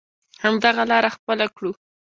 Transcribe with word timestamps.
همدغه 0.43 0.83
لاره 0.91 1.09
خپله 1.15 1.45
کړو. 1.55 1.71